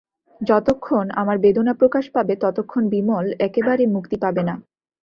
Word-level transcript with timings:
যতক্ষণ 0.41 1.05
আমার 1.21 1.37
বেদনা 1.39 1.73
প্রকাশ 1.73 2.05
পাবে 2.15 2.33
ততক্ষণ 2.43 2.83
বিমল 2.93 3.25
একেবারে 3.47 3.83
মুক্তি 3.95 4.17
পাবে 4.23 4.41
না। 4.43 4.55